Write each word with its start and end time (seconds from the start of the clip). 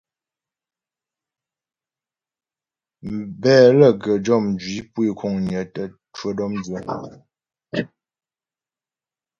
Mbɛ 3.15 3.53
lə́ 3.77 3.91
ghə 4.01 4.11
bə́ 4.13 4.21
jɔ 4.25 4.35
mjwǐ 4.47 4.75
pu 4.91 4.99
é 5.09 5.11
kuŋnyə 5.19 5.61
tə 5.73 5.83
cwə 6.15 6.29
dɔ̌mdyə. 6.37 6.79